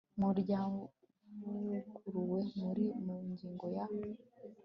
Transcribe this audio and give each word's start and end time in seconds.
mu 0.19 0.29
ryavuguruwe 0.39 2.39
muri 2.59 2.85
mu 3.05 3.15
ngingo 3.31 3.65
ya 3.75 3.85